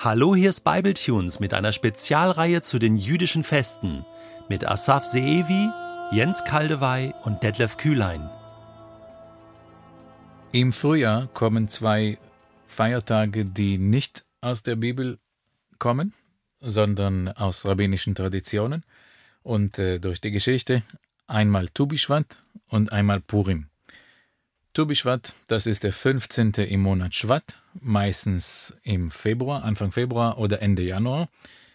[0.00, 4.06] Hallo, hier ist Bibletunes mit einer Spezialreihe zu den jüdischen Festen
[4.48, 5.68] mit Asaf Seevi,
[6.12, 8.30] Jens Kaldewey und Detlef Kühlein.
[10.52, 12.16] Im Frühjahr kommen zwei
[12.68, 15.18] Feiertage, die nicht aus der Bibel
[15.80, 16.12] kommen,
[16.60, 18.84] sondern aus rabbinischen Traditionen
[19.42, 20.84] und äh, durch die Geschichte.
[21.26, 23.66] Einmal Tubishvat und einmal Purim.
[24.74, 26.52] Tubishvat, das ist der 15.
[26.52, 31.28] im Monat Shvat, meistens im Februar, Anfang Februar oder Ende Januar.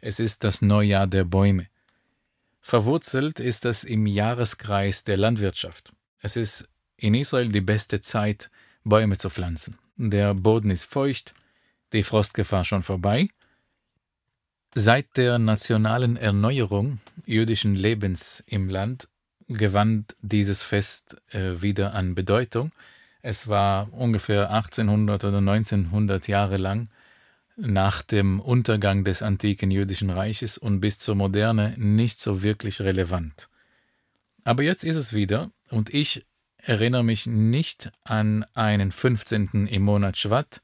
[0.00, 1.68] Es ist das Neujahr der Bäume.
[2.60, 5.92] Verwurzelt ist das im Jahreskreis der Landwirtschaft.
[6.20, 8.50] Es ist in Israel die beste Zeit,
[8.84, 9.78] Bäume zu pflanzen.
[9.96, 11.34] Der Boden ist feucht,
[11.92, 13.28] die Frostgefahr schon vorbei.
[14.74, 19.08] Seit der nationalen Erneuerung jüdischen Lebens im Land
[19.46, 22.72] gewann dieses Fest äh, wieder an Bedeutung.
[23.26, 26.90] Es war ungefähr 1800 oder 1900 Jahre lang
[27.56, 33.48] nach dem Untergang des antiken jüdischen Reiches und bis zur Moderne nicht so wirklich relevant.
[34.44, 36.26] Aber jetzt ist es wieder und ich
[36.58, 39.68] erinnere mich nicht an einen 15.
[39.70, 40.60] im Monat Schwatt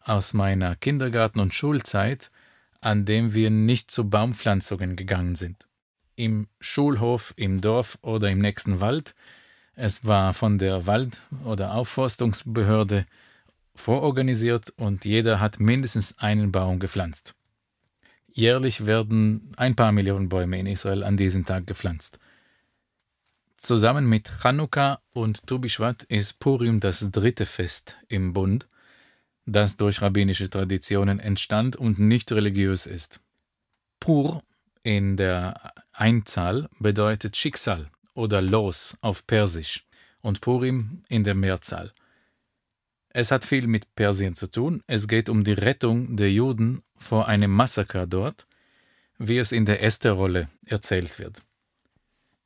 [0.00, 2.32] aus meiner Kindergarten- und Schulzeit,
[2.80, 5.68] an dem wir nicht zu Baumpflanzungen gegangen sind
[6.16, 9.14] im Schulhof, im Dorf oder im nächsten Wald.
[9.74, 13.06] Es war von der Wald- oder Aufforstungsbehörde
[13.74, 17.34] vororganisiert und jeder hat mindestens einen Baum gepflanzt.
[18.28, 22.18] Jährlich werden ein paar Millionen Bäume in Israel an diesem Tag gepflanzt.
[23.56, 28.66] Zusammen mit Chanukka und Tu B'Shvat ist Purim das dritte Fest im Bund,
[29.46, 33.20] das durch rabbinische Traditionen entstand und nicht religiös ist.
[34.00, 34.42] Pur
[34.82, 39.84] in der Einzahl bedeutet Schicksal oder Los auf Persisch
[40.20, 41.92] und Purim in der Mehrzahl.
[43.10, 44.82] Es hat viel mit Persien zu tun.
[44.86, 48.46] Es geht um die Rettung der Juden vor einem Massaker dort,
[49.18, 51.42] wie es in der Esther-Rolle erzählt wird.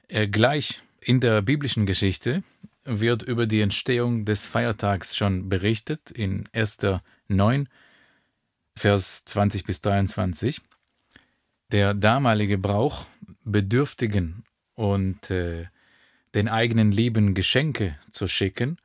[0.08, 2.42] Äh, gleich in der biblischen Geschichte
[2.84, 7.68] wird über die Entstehung des Feiertags schon berichtet in Esther 9,
[8.74, 10.60] Vers 20 bis 23.
[11.72, 13.06] Der damalige Brauch,
[13.44, 14.44] Bedürftigen
[14.76, 15.66] und äh,
[16.34, 18.78] den eigenen Lieben Geschenke zu schicken,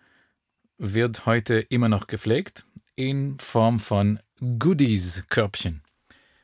[0.80, 2.66] wird heute immer noch gepflegt
[2.96, 5.82] in Form von Goodies-Körbchen.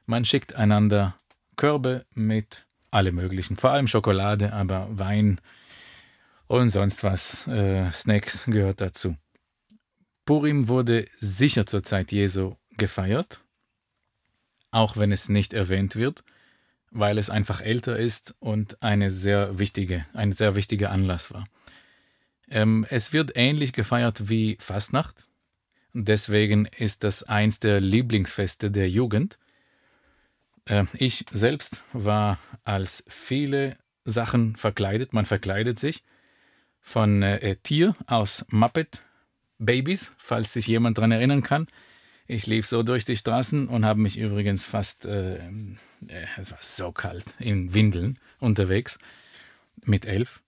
[0.05, 1.15] Man schickt einander
[1.55, 5.41] Körbe mit alle möglichen, vor allem Schokolade, aber Wein
[6.45, 9.17] und sonst was, äh, Snacks gehört dazu.
[10.25, 13.41] Purim wurde sicher zur Zeit Jesu gefeiert
[14.71, 16.23] auch wenn es nicht erwähnt wird,
[16.97, 21.45] weil es einfach älter ist und eine sehr wichtige, ein sehr wichtiger Anlass war.
[22.49, 25.25] Ähm, es wird ähnlich gefeiert wie Fastnacht.
[25.93, 29.37] Deswegen ist das eins der Lieblingsfeste der Jugend.
[30.65, 35.13] Äh, ich selbst war als viele Sachen verkleidet.
[35.13, 36.03] Man verkleidet sich
[36.81, 39.03] von äh, Tier aus Muppet
[39.59, 41.67] Babies, falls sich jemand daran erinnern kann.
[42.27, 46.59] Ich lief so durch die Straßen und habe mich übrigens fast, äh, äh, es war
[46.61, 48.99] so kalt, in Windeln unterwegs
[49.85, 50.41] mit elf.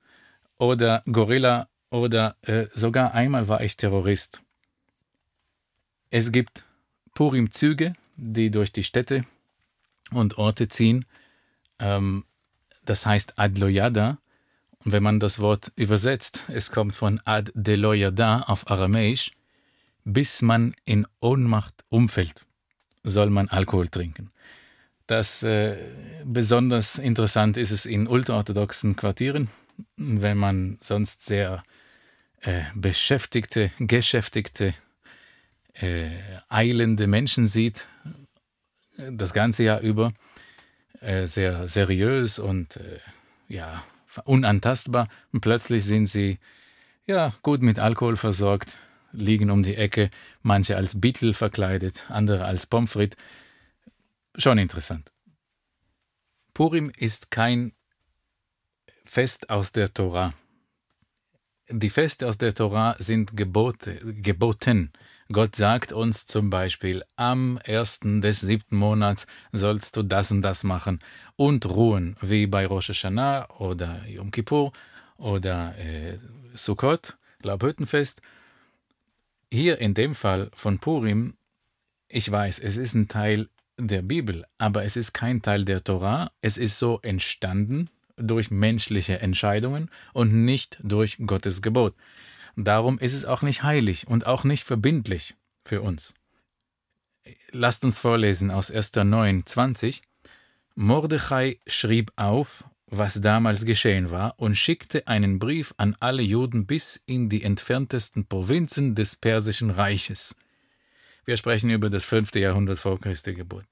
[0.57, 4.43] Oder Gorilla oder äh, sogar einmal war ich Terrorist.
[6.09, 6.65] Es gibt
[7.13, 9.25] Purim-Züge, die durch die Städte
[10.11, 11.05] und Orte ziehen.
[11.79, 12.25] Ähm,
[12.83, 14.17] das heißt Adloyada.
[14.83, 19.31] Und wenn man das Wort übersetzt, es kommt von Ad Deloyada auf Aramäisch
[20.13, 22.45] bis man in Ohnmacht umfällt,
[23.03, 24.31] soll man Alkohol trinken.
[25.07, 25.77] Das äh,
[26.23, 29.49] besonders interessant ist es in ultraorthodoxen Quartieren,
[29.97, 31.63] wenn man sonst sehr
[32.41, 34.73] äh, beschäftigte, geschäftigte,
[35.73, 36.09] äh,
[36.47, 37.87] eilende Menschen sieht,
[38.97, 40.13] das ganze Jahr über,
[41.01, 42.99] äh, sehr seriös und äh,
[43.47, 43.83] ja,
[44.25, 45.07] unantastbar.
[45.31, 46.39] Und plötzlich sind sie
[47.05, 48.75] ja gut mit Alkohol versorgt,
[49.11, 50.09] liegen um die Ecke,
[50.41, 53.17] manche als Beetle verkleidet, andere als Pommes frites.
[54.35, 55.11] Schon interessant.
[56.53, 57.73] Purim ist kein
[59.05, 60.33] Fest aus der Tora.
[61.71, 64.91] Die Feste aus der Tora sind Gebote, geboten.
[65.31, 70.63] Gott sagt uns zum Beispiel, am ersten des siebten Monats sollst du das und das
[70.63, 70.99] machen
[71.35, 74.71] und ruhen, wie bei Rosh Hashanah oder Yom Kippur
[75.17, 76.17] oder äh,
[76.55, 78.21] Sukkot, Laubhüttenfest
[79.51, 81.35] hier in dem Fall von Purim,
[82.07, 86.31] ich weiß, es ist ein Teil der Bibel, aber es ist kein Teil der Torah.
[86.41, 91.95] Es ist so entstanden durch menschliche Entscheidungen und nicht durch Gottes Gebot.
[92.55, 96.13] Darum ist es auch nicht heilig und auch nicht verbindlich für uns.
[97.51, 98.95] Lasst uns vorlesen aus 1.
[98.95, 100.01] 9, 20.
[100.75, 107.01] Mordechai schrieb auf, was damals geschehen war, und schickte einen Brief an alle Juden bis
[107.05, 110.35] in die entferntesten Provinzen des Persischen Reiches.
[111.25, 113.67] Wir sprechen über das fünfte Jahrhundert vor Christi Geburt.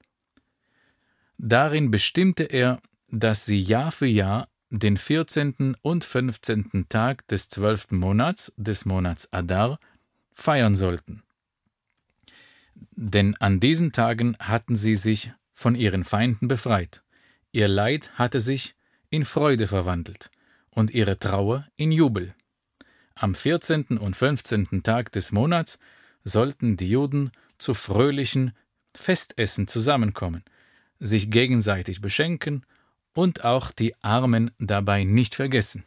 [1.38, 5.76] Darin bestimmte er, dass sie Jahr für Jahr den 14.
[5.82, 6.86] und 15.
[6.88, 7.92] Tag des 12.
[7.92, 9.78] Monats, des Monats Adar,
[10.32, 11.22] feiern sollten.
[12.92, 17.02] Denn an diesen Tagen hatten sie sich von ihren Feinden befreit.
[17.50, 18.74] Ihr Leid hatte sich
[19.10, 20.30] in Freude verwandelt
[20.70, 22.34] und ihre Trauer in Jubel.
[23.14, 23.98] Am 14.
[23.98, 24.82] und 15.
[24.82, 25.78] Tag des Monats
[26.24, 28.52] sollten die Juden zu fröhlichen
[28.94, 30.44] Festessen zusammenkommen,
[31.00, 32.64] sich gegenseitig beschenken
[33.14, 35.84] und auch die Armen dabei nicht vergessen.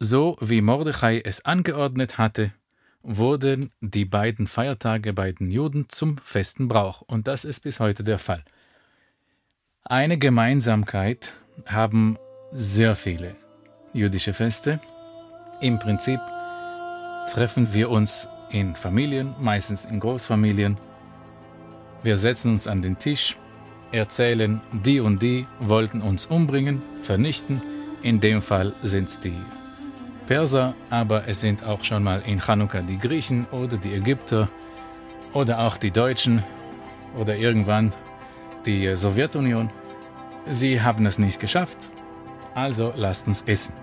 [0.00, 2.52] So wie Mordechai es angeordnet hatte,
[3.02, 8.02] wurden die beiden Feiertage bei den Juden zum festen Brauch, und das ist bis heute
[8.02, 8.44] der Fall.
[9.86, 11.34] Eine Gemeinsamkeit
[11.66, 12.16] haben
[12.52, 13.36] sehr viele
[13.92, 14.80] jüdische Feste.
[15.60, 16.20] Im Prinzip
[17.30, 20.78] treffen wir uns in Familien, meistens in Großfamilien.
[22.02, 23.36] Wir setzen uns an den Tisch,
[23.92, 27.60] erzählen, die und die wollten uns umbringen, vernichten.
[28.02, 29.36] In dem Fall sind es die
[30.26, 34.48] Perser, aber es sind auch schon mal in Chanukka die Griechen oder die Ägypter
[35.34, 36.42] oder auch die Deutschen
[37.18, 37.92] oder irgendwann
[38.66, 39.70] die Sowjetunion.
[40.46, 41.78] Sie haben es nicht geschafft,
[42.54, 43.74] also lasst uns essen.